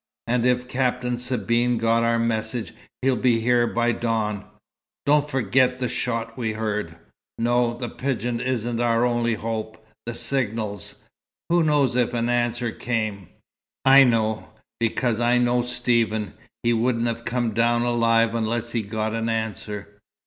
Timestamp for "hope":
9.35-9.85